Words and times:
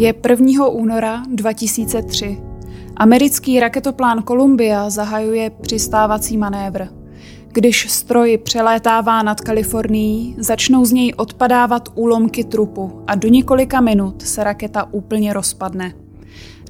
Je 0.00 0.14
1. 0.28 0.68
února 0.68 1.22
2003. 1.28 2.40
Americký 2.96 3.60
raketoplán 3.60 4.22
Columbia 4.22 4.90
zahajuje 4.90 5.50
přistávací 5.50 6.36
manévr. 6.36 6.86
Když 7.52 7.90
stroj 7.90 8.38
přelétává 8.38 9.22
nad 9.22 9.40
Kalifornií, 9.40 10.36
začnou 10.38 10.84
z 10.84 10.92
něj 10.92 11.12
odpadávat 11.16 11.88
úlomky 11.94 12.44
trupu 12.44 13.04
a 13.06 13.14
do 13.14 13.28
několika 13.28 13.80
minut 13.80 14.22
se 14.22 14.44
raketa 14.44 14.88
úplně 14.92 15.32
rozpadne. 15.32 15.94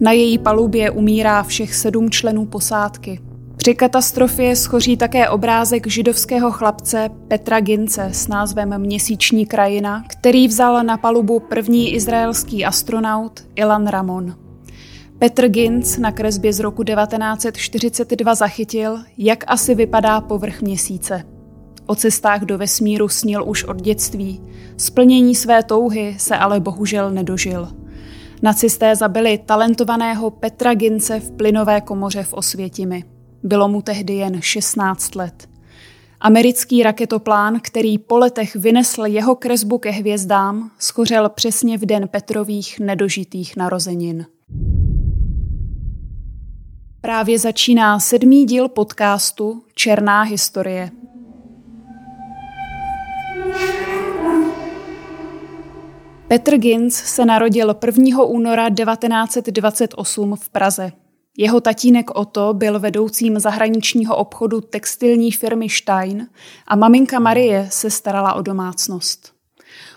Na 0.01 0.13
její 0.13 0.39
palubě 0.39 0.91
umírá 0.91 1.43
všech 1.43 1.75
sedm 1.75 2.11
členů 2.11 2.47
posádky. 2.47 3.21
Při 3.61 3.75
katastrofě 3.75 4.57
schoří 4.57 4.97
také 4.97 5.29
obrázek 5.29 5.87
židovského 5.87 6.51
chlapce 6.51 7.11
Petra 7.29 7.61
Gince 7.61 8.09
s 8.13 8.29
názvem 8.29 8.79
Měsíční 8.79 9.47
krajina, 9.47 10.05
který 10.09 10.49
vzal 10.49 10.85
na 10.85 10.97
palubu 10.97 11.41
první 11.41 11.95
izraelský 11.95 12.65
astronaut 12.65 13.45
Ilan 13.57 13.87
Ramon. 13.87 14.37
Petr 15.19 15.49
Ginz 15.49 15.99
na 15.99 16.13
kresbě 16.13 16.53
z 16.53 16.61
roku 16.61 16.85
1942 16.85 18.35
zachytil, 18.35 18.99
jak 19.19 19.45
asi 19.47 19.75
vypadá 19.75 20.21
povrch 20.21 20.63
měsíce. 20.63 21.23
O 21.87 21.95
cestách 21.95 22.41
do 22.41 22.59
vesmíru 22.59 23.09
snil 23.09 23.45
už 23.49 23.65
od 23.65 23.83
dětství. 23.83 24.41
Splnění 24.77 25.35
své 25.35 25.63
touhy 25.63 26.17
se 26.19 26.37
ale 26.37 26.61
bohužel 26.61 27.11
nedožil. 27.11 27.69
Nacisté 28.43 28.97
zabili 28.97 29.39
talentovaného 29.47 30.31
Petra 30.31 30.75
Gince 30.75 31.21
v 31.21 31.31
plynové 31.31 31.81
komoře 31.81 32.23
v 32.23 32.33
Osvětimi. 32.33 33.05
Bylo 33.43 33.69
mu 33.69 33.83
tehdy 33.83 34.15
jen 34.15 34.43
16 34.43 35.15
let. 35.15 35.49
Americký 36.21 36.83
raketoplán, 36.83 37.61
který 37.63 37.99
po 37.99 38.19
letech 38.19 38.57
vynesl 38.57 39.07
jeho 39.07 39.35
kresbu 39.35 39.79
ke 39.79 39.91
hvězdám, 39.91 40.71
schořel 40.79 41.29
přesně 41.29 41.79
v 41.79 41.87
den 41.87 42.09
Petrových 42.09 42.81
nedožitých 42.81 43.57
narozenin. 43.57 44.27
Právě 47.01 47.39
začíná 47.39 48.01
sedmý 48.01 48.45
díl 48.45 48.69
podcastu 48.69 49.63
Černá 49.75 50.23
historie. 50.23 50.91
Petr 56.29 56.57
Ginz 56.57 56.95
se 56.95 57.25
narodil 57.25 57.75
1. 57.87 58.23
února 58.23 58.71
1928 58.71 60.37
v 60.37 60.49
Praze. 60.49 60.93
Jeho 61.39 61.61
tatínek 61.61 62.11
Otto 62.11 62.55
byl 62.55 62.81
vedoucím 62.81 63.39
zahraničního 63.39 64.17
obchodu 64.17 64.61
textilní 64.61 65.33
firmy 65.33 65.69
Stein 65.69 66.29
a 66.67 66.77
maminka 66.77 67.19
Marie 67.19 67.69
se 67.71 67.91
starala 67.91 68.35
o 68.35 68.43
domácnost. 68.43 69.33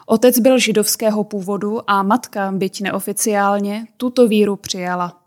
Otec 0.05 0.39
byl 0.39 0.59
židovského 0.59 1.23
původu 1.23 1.89
a 1.89 2.03
matka, 2.03 2.51
byť 2.51 2.81
neoficiálně, 2.81 3.87
tuto 3.97 4.27
víru 4.27 4.55
přijala. 4.55 5.19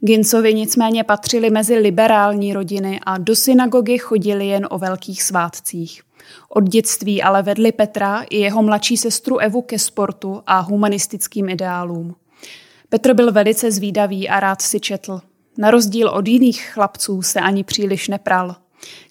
Gincovi 0.00 0.54
nicméně 0.54 1.04
patřili 1.04 1.50
mezi 1.50 1.78
liberální 1.78 2.52
rodiny 2.52 3.00
a 3.06 3.18
do 3.18 3.36
synagogy 3.36 3.98
chodili 3.98 4.46
jen 4.46 4.66
o 4.70 4.78
velkých 4.78 5.22
svátcích. 5.22 6.02
Od 6.48 6.64
dětství 6.64 7.22
ale 7.22 7.42
vedli 7.42 7.72
Petra 7.72 8.22
i 8.30 8.36
jeho 8.38 8.62
mladší 8.62 8.96
sestru 8.96 9.38
Evu 9.38 9.62
ke 9.62 9.78
sportu 9.78 10.42
a 10.46 10.60
humanistickým 10.60 11.48
ideálům. 11.48 12.14
Petr 12.88 13.14
byl 13.14 13.32
velice 13.32 13.70
zvídavý 13.70 14.28
a 14.28 14.40
rád 14.40 14.62
si 14.62 14.80
četl. 14.80 15.20
Na 15.60 15.70
rozdíl 15.70 16.08
od 16.08 16.28
jiných 16.28 16.70
chlapců 16.72 17.22
se 17.22 17.40
ani 17.40 17.64
příliš 17.64 18.08
nepral. 18.08 18.56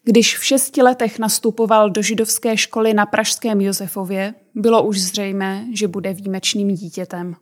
Když 0.03 0.38
v 0.38 0.44
šesti 0.44 0.81
letech 0.81 1.20
nastupoval 1.20 1.89
do 1.89 2.02
židovské 2.02 2.58
školy 2.58 2.94
na 2.94 3.06
Pražském 3.06 3.62
Josefově, 3.62 4.33
bylo 4.55 4.83
už 4.83 5.02
zřejmé, 5.02 5.66
že 5.73 5.88
bude 5.88 6.14
výjimečným 6.14 6.76
dítětem. 6.76 7.36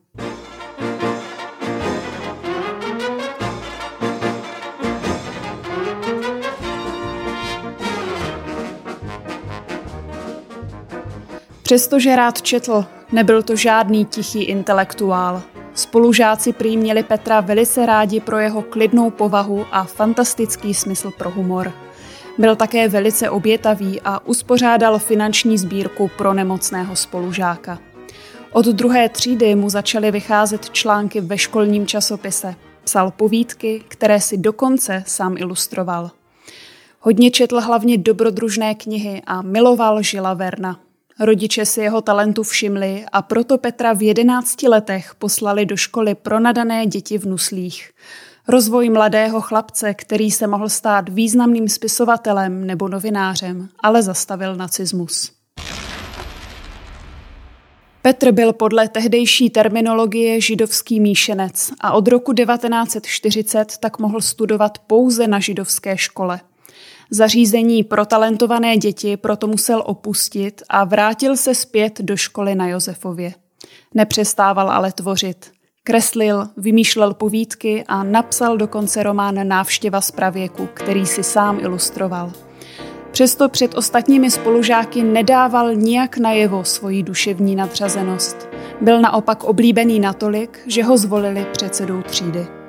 Přestože 11.61 12.15
rád 12.15 12.41
četl, 12.41 12.85
nebyl 13.11 13.43
to 13.43 13.55
žádný 13.55 14.05
tichý 14.05 14.43
intelektuál. 14.43 15.54
Spolužáci 15.75 16.53
prý 16.53 16.77
měli 16.77 17.03
Petra 17.03 17.41
velice 17.41 17.85
rádi 17.85 18.19
pro 18.19 18.39
jeho 18.39 18.61
klidnou 18.61 19.09
povahu 19.09 19.65
a 19.71 19.83
fantastický 19.83 20.73
smysl 20.73 21.11
pro 21.11 21.31
humor. 21.31 21.73
Byl 22.37 22.55
také 22.55 22.87
velice 22.87 23.29
obětavý 23.29 24.01
a 24.05 24.27
uspořádal 24.27 24.99
finanční 24.99 25.57
sbírku 25.57 26.09
pro 26.17 26.33
nemocného 26.33 26.95
spolužáka. 26.95 27.79
Od 28.51 28.65
druhé 28.65 29.09
třídy 29.09 29.55
mu 29.55 29.69
začaly 29.69 30.11
vycházet 30.11 30.69
články 30.69 31.21
ve 31.21 31.37
školním 31.37 31.87
časopise. 31.87 32.55
Psal 32.83 33.11
povídky, 33.11 33.83
které 33.87 34.21
si 34.21 34.37
dokonce 34.37 35.03
sám 35.07 35.37
ilustroval. 35.37 36.11
Hodně 36.99 37.31
četl 37.31 37.59
hlavně 37.61 37.97
dobrodružné 37.97 38.75
knihy 38.75 39.21
a 39.27 39.41
miloval 39.41 40.01
Žila 40.03 40.33
Verna. 40.33 40.79
Rodiče 41.19 41.65
si 41.65 41.81
jeho 41.81 42.01
talentu 42.01 42.43
všimli 42.43 43.05
a 43.11 43.21
proto 43.21 43.57
Petra 43.57 43.93
v 43.93 44.01
jedenácti 44.01 44.67
letech 44.67 45.15
poslali 45.15 45.65
do 45.65 45.77
školy 45.77 46.15
pro 46.15 46.39
nadané 46.39 46.85
děti 46.85 47.17
v 47.17 47.25
Nuslích. 47.25 47.91
Rozvoj 48.47 48.89
mladého 48.89 49.41
chlapce, 49.41 49.93
který 49.93 50.31
se 50.31 50.47
mohl 50.47 50.69
stát 50.69 51.09
významným 51.09 51.69
spisovatelem 51.69 52.67
nebo 52.67 52.87
novinářem, 52.87 53.69
ale 53.83 54.03
zastavil 54.03 54.55
nacismus. 54.55 55.31
Petr 58.01 58.31
byl 58.31 58.53
podle 58.53 58.89
tehdejší 58.89 59.49
terminologie 59.49 60.41
židovský 60.41 60.99
míšenec 60.99 61.71
a 61.81 61.91
od 61.93 62.07
roku 62.07 62.33
1940 62.33 63.77
tak 63.77 63.99
mohl 63.99 64.21
studovat 64.21 64.77
pouze 64.79 65.27
na 65.27 65.39
židovské 65.39 65.97
škole– 65.97 66.39
Zařízení 67.11 67.83
pro 67.83 68.05
talentované 68.05 68.77
děti 68.77 69.17
proto 69.17 69.47
musel 69.47 69.83
opustit 69.85 70.61
a 70.69 70.83
vrátil 70.83 71.37
se 71.37 71.55
zpět 71.55 72.01
do 72.01 72.17
školy 72.17 72.55
na 72.55 72.67
Josefově. 72.67 73.33
Nepřestával 73.93 74.71
ale 74.71 74.91
tvořit. 74.91 75.51
Kreslil, 75.83 76.47
vymýšlel 76.57 77.13
povídky 77.13 77.83
a 77.87 78.03
napsal 78.03 78.57
dokonce 78.57 79.03
román 79.03 79.47
Návštěva 79.47 80.01
z 80.01 80.11
pravěku, 80.11 80.69
který 80.73 81.05
si 81.05 81.23
sám 81.23 81.59
ilustroval. 81.59 82.31
Přesto 83.11 83.49
před 83.49 83.75
ostatními 83.75 84.31
spolužáky 84.31 85.03
nedával 85.03 85.75
nijak 85.75 86.17
najevo 86.17 86.63
svoji 86.63 87.03
duševní 87.03 87.55
nadřazenost. 87.55 88.47
Byl 88.81 89.01
naopak 89.01 89.43
oblíbený 89.43 89.99
natolik, 89.99 90.59
že 90.67 90.83
ho 90.83 90.97
zvolili 90.97 91.45
předsedou 91.51 92.01
třídy. 92.01 92.64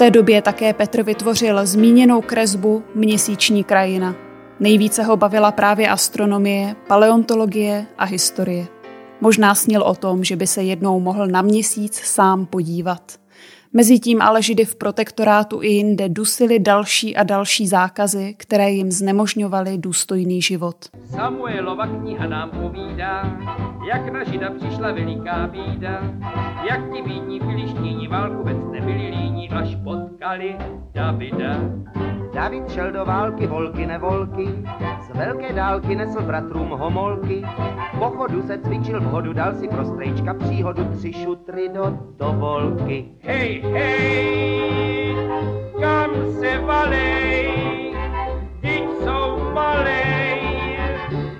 Té 0.00 0.10
době 0.10 0.42
také 0.42 0.72
Petr 0.72 1.02
vytvořil 1.02 1.66
zmíněnou 1.66 2.20
kresbu 2.20 2.82
Měsíční 2.94 3.64
krajina. 3.64 4.14
Nejvíce 4.60 5.02
ho 5.02 5.16
bavila 5.16 5.52
právě 5.52 5.88
astronomie, 5.88 6.76
paleontologie 6.88 7.86
a 7.98 8.04
historie. 8.04 8.66
Možná 9.20 9.54
snil 9.54 9.82
o 9.82 9.94
tom, 9.94 10.24
že 10.24 10.36
by 10.36 10.46
se 10.46 10.62
jednou 10.62 11.00
mohl 11.00 11.26
na 11.26 11.42
měsíc 11.42 11.94
sám 11.94 12.46
podívat. 12.46 13.02
Mezitím 13.72 14.22
ale 14.22 14.42
Židy 14.42 14.64
v 14.64 14.76
protektorátu 14.76 15.62
i 15.62 15.68
jinde 15.68 16.08
dusili 16.08 16.58
další 16.58 17.16
a 17.16 17.22
další 17.22 17.68
zákazy, 17.68 18.34
které 18.38 18.70
jim 18.70 18.90
znemožňovaly 18.90 19.78
důstojný 19.78 20.42
život. 20.42 20.76
Samuelova 21.10 21.86
kniha 21.86 22.26
nám 22.26 22.50
povídá, 22.50 23.38
jak 23.88 24.12
na 24.12 24.24
Žida 24.24 24.50
přišla 24.50 24.92
veliká 24.92 25.46
bída, 25.46 26.02
jak 26.70 26.80
ti 26.92 27.02
bídní 27.02 27.40
filištíni 27.40 28.08
válku 28.08 28.36
vůbec 28.36 28.56
nebyli 28.72 29.08
líní, 29.08 29.29
až 29.52 29.76
potkali 29.84 30.56
Davida. 30.94 31.56
David 32.34 32.70
šel 32.70 32.92
do 32.92 33.04
války, 33.04 33.46
volky 33.46 33.86
nevolky, 33.86 34.46
z 35.02 35.16
velké 35.16 35.52
dálky 35.52 35.96
nesl 35.96 36.22
bratrům 36.22 36.68
homolky. 36.68 37.42
Po 37.98 38.04
chodu 38.04 38.42
se 38.42 38.58
cvičil 38.58 39.00
v 39.00 39.04
hodu, 39.04 39.32
dal 39.32 39.54
si 39.54 39.68
pro 39.68 39.84
strejčka 39.84 40.34
příhodu, 40.34 40.84
tři 40.84 41.12
šutry 41.12 41.68
do 41.68 41.98
tobolky. 42.16 43.04
Hej, 43.20 43.62
hej, 43.72 45.14
kam 45.80 46.10
se 46.40 46.58
valej, 46.58 47.94
teď 48.60 48.84
jsou 49.02 49.52
malej. 49.54 50.09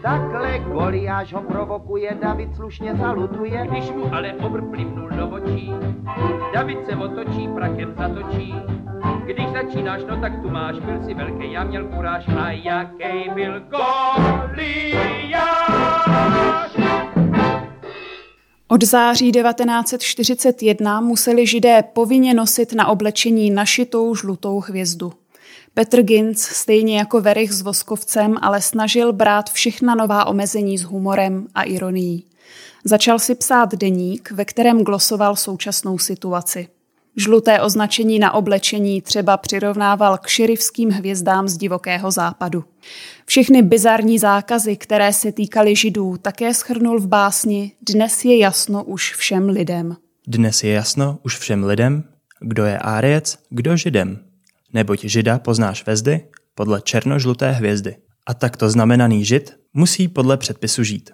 Takhle 0.03 0.59
Goliáš 0.59 1.33
ho 1.33 1.43
provokuje, 1.43 2.19
David 2.23 2.57
slušně 2.57 2.97
salutuje. 2.97 3.67
Když 3.71 3.91
mu 3.91 4.15
ale 4.15 4.33
obr 4.33 4.63
plivnul 4.63 5.11
do 5.11 5.29
očí, 5.29 5.73
David 6.55 6.87
se 6.87 6.97
otočí, 6.97 7.49
prakem 7.55 7.95
zatočí. 7.99 8.55
Když 9.27 9.49
začínáš, 9.49 10.03
no 10.09 10.21
tak 10.21 10.43
tu 10.43 10.51
máš, 10.51 10.79
byl 10.79 11.05
si 11.05 11.15
velký, 11.15 11.53
já 11.53 11.65
měl 11.65 11.85
kuráž 11.85 12.29
a 12.29 12.51
jaký 12.51 13.31
byl 13.35 13.61
Goliáš. 13.61 15.01
Od 18.69 18.85
září 18.85 19.33
1941 19.33 21.01
museli 21.01 21.47
židé 21.47 21.83
povinně 21.83 22.35
nosit 22.35 22.73
na 22.73 22.87
oblečení 22.87 23.51
našitou 23.51 24.15
žlutou 24.15 24.61
hvězdu. 24.61 25.13
Petr 25.75 26.03
Ginz, 26.03 26.43
stejně 26.43 26.99
jako 26.99 27.21
Verich 27.21 27.53
s 27.53 27.63
Voskovcem, 27.63 28.37
ale 28.43 28.61
snažil 28.61 29.13
brát 29.13 29.51
všechna 29.51 29.95
nová 29.95 30.25
omezení 30.25 30.79
s 30.79 30.83
humorem 30.83 31.47
a 31.55 31.63
ironií. 31.63 32.25
Začal 32.85 33.19
si 33.19 33.35
psát 33.35 33.75
deník, 33.75 34.31
ve 34.31 34.45
kterém 34.45 34.85
glosoval 34.85 35.37
současnou 35.37 35.99
situaci. 35.99 36.69
Žluté 37.17 37.61
označení 37.61 38.19
na 38.19 38.35
oblečení 38.35 39.03
třeba 39.03 39.37
přirovnával 39.37 40.19
k 40.19 40.27
šerifským 40.27 40.91
hvězdám 40.91 41.49
z 41.49 41.57
divokého 41.57 42.11
západu. 42.11 42.65
Všechny 43.27 43.63
bizarní 43.63 44.19
zákazy, 44.19 44.77
které 44.77 45.13
se 45.13 45.33
týkaly 45.33 45.77
židů, 45.77 46.17
také 46.17 46.55
schrnul 46.55 47.01
v 47.01 47.07
básni 47.07 47.73
Dnes 47.89 48.25
je 48.25 48.39
jasno 48.39 48.85
už 48.85 49.15
všem 49.15 49.49
lidem. 49.49 49.97
Dnes 50.27 50.63
je 50.63 50.73
jasno 50.73 51.19
už 51.23 51.39
všem 51.39 51.65
lidem, 51.65 52.05
kdo 52.41 52.65
je 52.65 52.79
Áriec, 52.79 53.39
kdo 53.51 53.77
židem. 53.77 54.30
Neboť 54.73 55.05
žida 55.05 55.39
poznáš 55.39 55.87
vezdy 55.87 56.21
podle 56.55 56.81
černožluté 56.81 57.51
hvězdy. 57.51 57.97
A 58.27 58.35
takto 58.35 58.71
znamenaný 58.71 59.25
žid 59.25 59.57
musí 59.75 60.09
podle 60.09 60.37
předpisu 60.37 60.83
žít. 60.83 61.11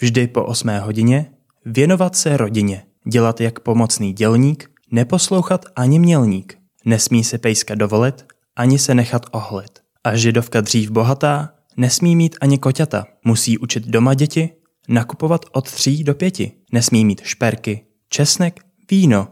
Vždy 0.00 0.26
po 0.26 0.44
osmé 0.44 0.80
hodině 0.80 1.30
věnovat 1.64 2.16
se 2.16 2.36
rodině, 2.36 2.82
dělat 3.06 3.40
jak 3.40 3.60
pomocný 3.60 4.12
dělník, 4.12 4.70
neposlouchat 4.90 5.64
ani 5.76 5.98
mělník, 5.98 6.58
nesmí 6.84 7.24
se 7.24 7.38
pejska 7.38 7.74
dovolit, 7.74 8.24
ani 8.56 8.78
se 8.78 8.94
nechat 8.94 9.26
ohlit. 9.30 9.78
A 10.04 10.16
židovka 10.16 10.60
dřív 10.60 10.90
bohatá 10.90 11.54
nesmí 11.76 12.16
mít 12.16 12.36
ani 12.40 12.58
koťata, 12.58 13.06
musí 13.24 13.58
učit 13.58 13.86
doma 13.86 14.14
děti, 14.14 14.50
nakupovat 14.88 15.44
od 15.52 15.72
tří 15.72 16.04
do 16.04 16.14
pěti, 16.14 16.52
nesmí 16.72 17.04
mít 17.04 17.20
šperky, 17.24 17.80
česnek, 18.08 18.60
víno, 18.90 19.28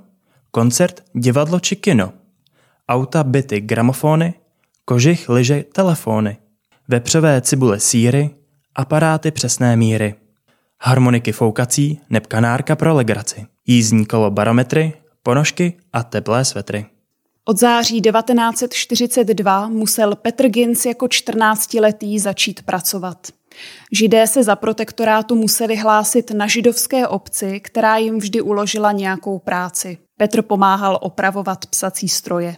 koncert, 0.50 1.05
divadlo 1.14 1.61
či 1.61 1.76
kino, 1.76 2.12
auta, 2.88 3.24
byty, 3.24 3.60
gramofony, 3.60 4.34
kožich, 4.84 5.28
lyže, 5.28 5.64
telefony, 5.72 6.36
vepřové 6.88 7.40
cibule 7.40 7.80
síry, 7.80 8.30
aparáty 8.74 9.30
přesné 9.30 9.76
míry, 9.76 10.14
harmoniky 10.80 11.32
foukací 11.32 12.00
neb 12.10 12.26
kanárka 12.26 12.76
pro 12.76 12.94
legraci, 12.94 13.46
jízdní 13.66 14.06
kolo 14.06 14.30
barometry, 14.30 14.92
ponožky 15.22 15.76
a 15.92 16.02
teplé 16.02 16.44
svetry. 16.44 16.86
Od 17.44 17.58
září 17.58 18.00
1942 18.00 19.68
musel 19.68 20.14
Petr 20.16 20.48
Gins 20.48 20.86
jako 20.86 21.06
14-letý 21.06 22.18
začít 22.18 22.62
pracovat. 22.62 23.26
Židé 23.92 24.26
se 24.26 24.42
za 24.42 24.56
protektorátu 24.56 25.34
museli 25.34 25.76
hlásit 25.76 26.30
na 26.30 26.46
židovské 26.46 27.08
obci, 27.08 27.60
která 27.60 27.96
jim 27.96 28.18
vždy 28.18 28.40
uložila 28.40 28.92
nějakou 28.92 29.38
práci. 29.38 29.98
Petr 30.16 30.42
pomáhal 30.42 30.98
opravovat 31.02 31.66
psací 31.66 32.08
stroje. 32.08 32.56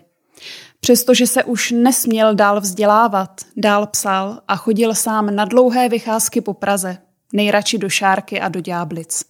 Přestože 0.81 1.27
se 1.27 1.45
už 1.45 1.71
nesměl 1.71 2.35
dál 2.35 2.61
vzdělávat, 2.61 3.41
dál 3.57 3.87
psal 3.87 4.41
a 4.49 4.57
chodil 4.57 4.95
sám 4.95 5.35
na 5.35 5.45
dlouhé 5.45 5.89
vycházky 5.89 6.41
po 6.41 6.55
Praze, 6.55 6.99
nejradši 7.33 7.79
do 7.79 7.89
Šárky 7.89 8.41
a 8.41 8.49
do 8.49 8.61
Ďáblic. 8.61 9.25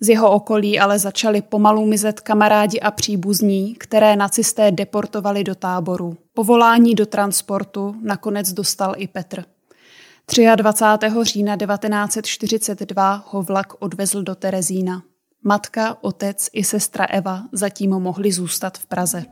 Z 0.00 0.08
jeho 0.08 0.30
okolí 0.30 0.78
ale 0.78 0.98
začali 0.98 1.42
pomalu 1.42 1.86
mizet 1.86 2.20
kamarádi 2.20 2.80
a 2.80 2.90
příbuzní, 2.90 3.74
které 3.74 4.16
nacisté 4.16 4.70
deportovali 4.70 5.44
do 5.44 5.54
táboru. 5.54 6.16
Povolání 6.34 6.94
do 6.94 7.06
transportu 7.06 7.94
nakonec 8.02 8.52
dostal 8.52 8.94
i 8.96 9.08
Petr. 9.08 9.44
23. 10.56 11.06
října 11.22 11.56
1942 11.56 13.24
ho 13.28 13.42
vlak 13.42 13.72
odvezl 13.78 14.22
do 14.22 14.34
Terezína. 14.34 15.02
Matka, 15.42 15.96
otec 16.00 16.48
i 16.52 16.64
sestra 16.64 17.04
Eva 17.04 17.42
zatím 17.52 17.90
mohli 17.90 18.32
zůstat 18.32 18.78
v 18.78 18.86
Praze. 18.86 19.24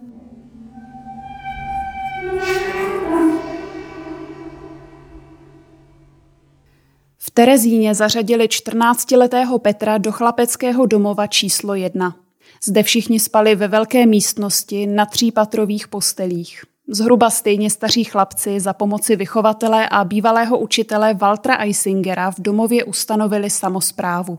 Terezíně 7.36 7.94
zařadili 7.94 8.46
14-letého 8.46 9.58
Petra 9.58 9.98
do 9.98 10.12
chlapeckého 10.12 10.86
domova 10.86 11.26
číslo 11.26 11.74
1. 11.74 12.16
Zde 12.64 12.82
všichni 12.82 13.20
spali 13.20 13.54
ve 13.54 13.68
velké 13.68 14.06
místnosti 14.06 14.86
na 14.86 15.06
třípatrových 15.06 15.88
postelích. 15.88 16.62
Zhruba 16.88 17.30
stejně 17.30 17.70
staří 17.70 18.04
chlapci 18.04 18.60
za 18.60 18.72
pomoci 18.72 19.16
vychovatele 19.16 19.88
a 19.88 20.04
bývalého 20.04 20.58
učitele 20.58 21.14
Waltra 21.14 21.56
Eisingera 21.56 22.30
v 22.30 22.40
domově 22.40 22.84
ustanovili 22.84 23.50
samozprávu. 23.50 24.38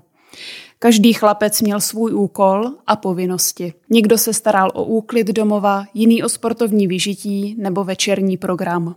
Každý 0.79 1.13
chlapec 1.13 1.61
měl 1.61 1.81
svůj 1.81 2.13
úkol 2.13 2.71
a 2.87 2.95
povinnosti. 2.95 3.73
Někdo 3.89 4.17
se 4.17 4.33
staral 4.33 4.71
o 4.73 4.83
úklid 4.83 5.27
domova, 5.27 5.85
jiný 5.93 6.23
o 6.23 6.29
sportovní 6.29 6.87
vyžití 6.87 7.55
nebo 7.57 7.83
večerní 7.83 8.37
program. 8.37 8.95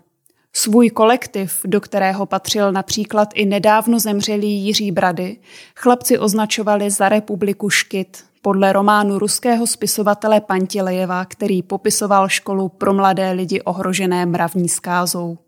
Svůj 0.53 0.91
kolektiv, 0.91 1.61
do 1.65 1.81
kterého 1.81 2.27
patřil 2.27 2.73
například 2.73 3.29
i 3.35 3.47
nedávno 3.47 4.00
zemřelý 4.00 4.65
Jiří 4.65 4.93
Brady, 4.93 5.37
chlapci 5.77 6.19
označovali 6.19 6.91
za 6.91 7.09
republiku 7.09 7.71
Škyt, 7.71 8.25
podle 8.43 8.73
románu 8.73 9.19
ruského 9.19 9.67
spisovatele 9.67 10.41
Pantilejeva, 10.41 11.25
který 11.25 11.62
popisoval 11.62 12.29
školu 12.29 12.69
pro 12.69 12.95
mladé 12.95 13.31
lidi 13.31 13.61
ohrožené 13.61 14.27
mravní 14.27 14.69
skázou. 14.69 15.39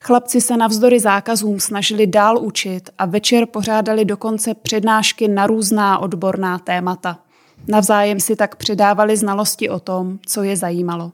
Chlapci 0.00 0.40
se 0.40 0.56
navzdory 0.56 1.00
zákazům 1.00 1.60
snažili 1.60 2.06
dál 2.06 2.38
učit 2.38 2.90
a 2.98 3.06
večer 3.06 3.46
pořádali 3.46 4.04
dokonce 4.04 4.54
přednášky 4.54 5.28
na 5.28 5.46
různá 5.46 5.98
odborná 5.98 6.58
témata. 6.58 7.18
Navzájem 7.68 8.20
si 8.20 8.36
tak 8.36 8.56
předávali 8.56 9.16
znalosti 9.16 9.68
o 9.68 9.80
tom, 9.80 10.18
co 10.26 10.42
je 10.42 10.56
zajímalo. 10.56 11.12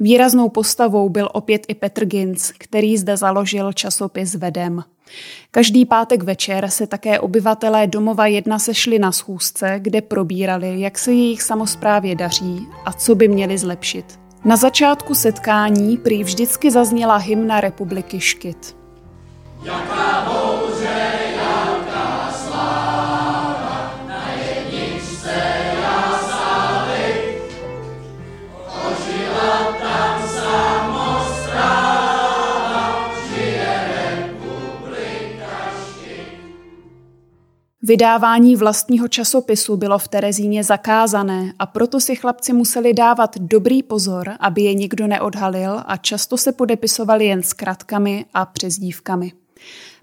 Výraznou 0.00 0.48
postavou 0.48 1.08
byl 1.08 1.28
opět 1.32 1.62
i 1.68 1.74
Petr 1.74 2.04
Ginz, 2.04 2.52
který 2.58 2.96
zde 2.96 3.16
založil 3.16 3.72
časopis 3.72 4.34
Vedem. 4.34 4.84
Každý 5.50 5.86
pátek 5.86 6.22
večer 6.22 6.68
se 6.68 6.86
také 6.86 7.20
obyvatelé 7.20 7.86
domova 7.86 8.26
jedna 8.26 8.58
sešli 8.58 8.98
na 8.98 9.12
schůzce, 9.12 9.74
kde 9.78 10.00
probírali, 10.00 10.80
jak 10.80 10.98
se 10.98 11.12
jejich 11.12 11.42
samozprávě 11.42 12.14
daří 12.14 12.66
a 12.84 12.92
co 12.92 13.14
by 13.14 13.28
měli 13.28 13.58
zlepšit. 13.58 14.20
Na 14.44 14.56
začátku 14.56 15.14
setkání 15.14 15.96
prý 15.96 16.24
vždycky 16.24 16.70
zazněla 16.70 17.16
hymna 17.16 17.60
republiky 17.60 18.20
Škyt. 18.20 18.76
Jaká 19.64 20.24
bouře 20.24 20.47
Vydávání 37.88 38.56
vlastního 38.56 39.08
časopisu 39.08 39.76
bylo 39.76 39.98
v 39.98 40.08
Terezíně 40.08 40.64
zakázané 40.64 41.52
a 41.58 41.66
proto 41.66 42.00
si 42.00 42.16
chlapci 42.16 42.52
museli 42.52 42.94
dávat 42.94 43.38
dobrý 43.38 43.82
pozor, 43.82 44.30
aby 44.40 44.62
je 44.62 44.74
nikdo 44.74 45.06
neodhalil 45.06 45.82
a 45.86 45.96
často 45.96 46.36
se 46.36 46.52
podepisovali 46.52 47.26
jen 47.26 47.42
zkratkami 47.42 48.24
a 48.34 48.46
přezdívkami. 48.46 49.32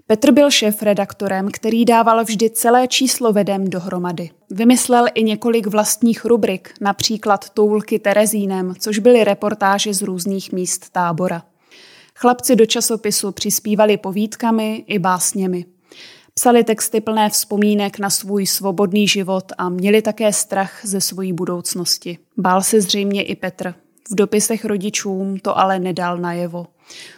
Petr 0.06 0.32
byl 0.32 0.50
šéf-redaktorem, 0.50 1.48
který 1.52 1.84
dával 1.84 2.24
vždy 2.24 2.50
celé 2.50 2.88
číslo 2.88 3.32
vedem 3.32 3.70
dohromady. 3.70 4.30
Vymyslel 4.50 5.06
i 5.14 5.22
několik 5.22 5.66
vlastních 5.66 6.24
rubrik, 6.24 6.74
například 6.80 7.50
Toulky 7.50 7.98
Terezínem, 7.98 8.74
což 8.78 8.98
byly 8.98 9.24
reportáže 9.24 9.94
z 9.94 10.02
různých 10.02 10.52
míst 10.52 10.90
tábora. 10.90 11.42
Chlapci 12.14 12.56
do 12.56 12.66
časopisu 12.66 13.32
přispívali 13.32 13.96
povídkami 13.96 14.84
i 14.86 14.98
básněmi. 14.98 15.75
Psali 16.40 16.64
texty 16.64 17.00
plné 17.00 17.30
vzpomínek 17.30 17.98
na 17.98 18.10
svůj 18.10 18.46
svobodný 18.46 19.08
život 19.08 19.52
a 19.58 19.68
měli 19.68 20.02
také 20.02 20.32
strach 20.32 20.80
ze 20.82 21.00
svojí 21.00 21.32
budoucnosti. 21.32 22.18
Bál 22.36 22.62
se 22.62 22.80
zřejmě 22.80 23.22
i 23.22 23.36
Petr. 23.36 23.74
V 24.10 24.14
dopisech 24.14 24.64
rodičům 24.64 25.38
to 25.38 25.58
ale 25.58 25.78
nedal 25.78 26.18
najevo. 26.18 26.66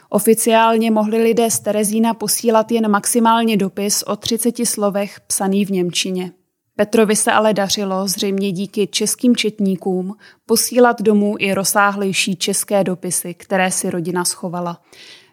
Oficiálně 0.09 0.91
mohli 0.91 1.23
lidé 1.23 1.51
z 1.51 1.59
Terezína 1.59 2.13
posílat 2.13 2.71
jen 2.71 2.91
maximálně 2.91 3.57
dopis 3.57 4.03
o 4.03 4.15
30 4.15 4.55
slovech 4.65 5.19
psaný 5.27 5.65
v 5.65 5.71
Němčině. 5.71 6.31
Petrovi 6.75 7.15
se 7.15 7.31
ale 7.31 7.53
dařilo, 7.53 8.07
zřejmě 8.07 8.51
díky 8.51 8.87
českým 8.87 9.35
četníkům, 9.35 10.15
posílat 10.45 11.01
domů 11.01 11.35
i 11.39 11.53
rozsáhlejší 11.53 12.35
české 12.35 12.83
dopisy, 12.83 13.33
které 13.33 13.71
si 13.71 13.89
rodina 13.89 14.25
schovala. 14.25 14.81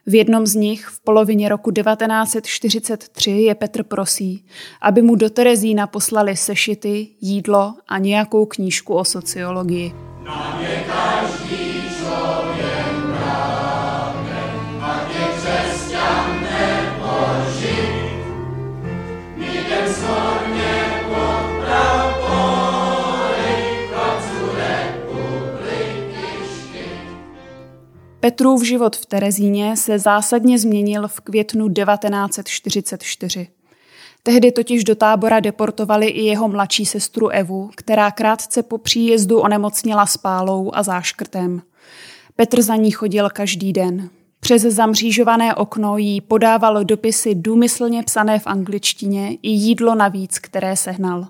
V 0.08 0.14
jednom 0.14 0.46
z 0.46 0.54
nich 0.54 0.86
v 0.86 1.00
polovině 1.00 1.48
roku 1.48 1.70
1943 1.70 3.30
je 3.30 3.54
Petr 3.54 3.82
prosí, 3.82 4.44
aby 4.80 5.02
mu 5.02 5.14
do 5.14 5.30
Terezína 5.30 5.86
poslali 5.86 6.36
sešity, 6.36 7.08
jídlo 7.20 7.74
a 7.88 7.98
nějakou 7.98 8.46
knížku 8.46 8.94
o 8.94 9.04
sociologii. 9.04 9.94
Na 10.24 10.58
každý 10.86 11.75
Petrův 28.26 28.62
život 28.62 28.96
v 28.96 29.06
Terezíně 29.06 29.76
se 29.76 29.98
zásadně 29.98 30.58
změnil 30.58 31.08
v 31.08 31.20
květnu 31.20 31.68
1944. 31.68 33.48
Tehdy 34.22 34.52
totiž 34.52 34.84
do 34.84 34.94
tábora 34.94 35.40
deportovali 35.40 36.06
i 36.06 36.22
jeho 36.22 36.48
mladší 36.48 36.86
sestru 36.86 37.28
Evu, 37.28 37.70
která 37.76 38.10
krátce 38.10 38.62
po 38.62 38.78
příjezdu 38.78 39.38
onemocněla 39.38 40.06
spálou 40.06 40.70
a 40.74 40.82
záškrtem. 40.82 41.62
Petr 42.36 42.62
za 42.62 42.76
ní 42.76 42.90
chodil 42.90 43.30
každý 43.30 43.72
den. 43.72 44.10
Přes 44.40 44.62
zamřížované 44.62 45.54
okno 45.54 45.96
jí 45.96 46.20
podával 46.20 46.84
dopisy 46.84 47.34
důmyslně 47.34 48.02
psané 48.02 48.38
v 48.38 48.46
angličtině 48.46 49.34
i 49.42 49.50
jídlo 49.50 49.94
navíc, 49.94 50.38
které 50.38 50.76
sehnal. 50.76 51.26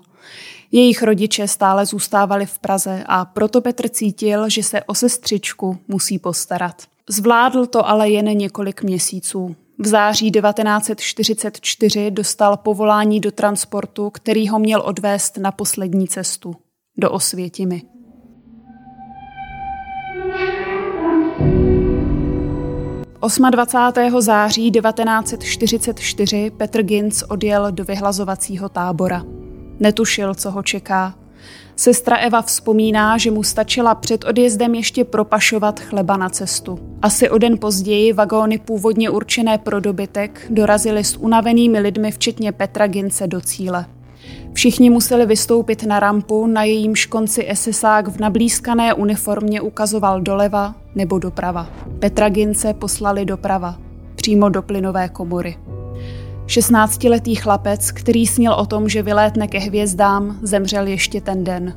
Jejich 0.71 1.03
rodiče 1.03 1.47
stále 1.47 1.85
zůstávali 1.85 2.45
v 2.45 2.59
Praze 2.59 3.03
a 3.05 3.25
proto 3.25 3.61
Petr 3.61 3.89
cítil, 3.89 4.49
že 4.49 4.63
se 4.63 4.83
o 4.83 4.95
sestřičku 4.95 5.77
musí 5.87 6.19
postarat. 6.19 6.81
Zvládl 7.09 7.65
to 7.65 7.89
ale 7.89 8.09
jen 8.09 8.25
několik 8.25 8.83
měsíců. 8.83 9.55
V 9.79 9.87
září 9.87 10.31
1944 10.31 12.11
dostal 12.11 12.57
povolání 12.57 13.19
do 13.19 13.31
transportu, 13.31 14.09
který 14.09 14.49
ho 14.49 14.59
měl 14.59 14.81
odvést 14.81 15.37
na 15.37 15.51
poslední 15.51 16.07
cestu 16.07 16.55
do 16.97 17.11
Osvětimi. 17.11 17.81
Osma 23.19 23.49
20. 23.49 23.77
září 24.19 24.71
1944 24.71 26.51
Petr 26.57 26.83
Ginz 26.83 27.23
odjel 27.23 27.71
do 27.71 27.83
vyhlazovacího 27.83 28.69
tábora. 28.69 29.36
Netušil, 29.79 30.35
co 30.35 30.51
ho 30.51 30.63
čeká. 30.63 31.13
Sestra 31.75 32.17
Eva 32.17 32.41
vzpomíná, 32.41 33.17
že 33.17 33.31
mu 33.31 33.43
stačila 33.43 33.95
před 33.95 34.25
odjezdem 34.25 34.75
ještě 34.75 35.03
propašovat 35.03 35.79
chleba 35.79 36.17
na 36.17 36.29
cestu. 36.29 36.79
Asi 37.01 37.29
o 37.29 37.37
den 37.37 37.57
později 37.57 38.13
vagóny 38.13 38.57
původně 38.59 39.09
určené 39.09 39.57
pro 39.57 39.79
dobytek 39.79 40.47
dorazily 40.49 41.03
s 41.03 41.17
unavenými 41.17 41.79
lidmi 41.79 42.11
včetně 42.11 42.51
Petra 42.51 42.87
Gince 42.87 43.27
do 43.27 43.41
cíle. 43.41 43.85
Všichni 44.53 44.89
museli 44.89 45.25
vystoupit 45.25 45.83
na 45.83 45.99
rampu, 45.99 46.47
na 46.47 46.63
jejímž 46.63 47.05
konci 47.05 47.47
SSák 47.53 48.07
v 48.07 48.19
nablízkané 48.19 48.93
uniformě 48.93 49.61
ukazoval 49.61 50.21
doleva 50.21 50.75
nebo 50.95 51.19
doprava. 51.19 51.69
Petra 51.99 52.29
Gince 52.29 52.73
poslali 52.73 53.25
doprava, 53.25 53.75
přímo 54.15 54.49
do 54.49 54.61
plynové 54.61 55.09
komory. 55.09 55.57
16-letý 56.47 57.35
chlapec, 57.35 57.91
který 57.91 58.27
směl 58.27 58.53
o 58.53 58.65
tom, 58.65 58.89
že 58.89 59.03
vylétne 59.03 59.47
ke 59.47 59.59
hvězdám, 59.59 60.39
zemřel 60.41 60.87
ještě 60.87 61.21
ten 61.21 61.43
den. 61.43 61.73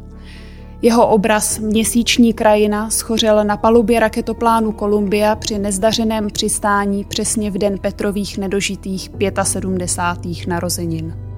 Jeho 0.83 1.09
obraz 1.09 1.59
Měsíční 1.59 2.33
krajina 2.33 2.91
schořel 2.91 3.45
na 3.45 3.57
palubě 3.57 4.01
raketoplánu 4.01 4.73
Columbia 4.73 5.37
při 5.37 5.59
nezdařeném 5.59 6.29
přistání 6.31 7.05
přesně 7.05 7.51
v 7.51 7.59
den 7.59 7.79
Petrových 7.79 8.39
nedožitých 8.39 9.11
75. 9.43 10.47
narozenin. 10.47 11.30